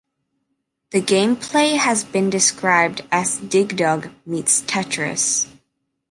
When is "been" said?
2.03-2.31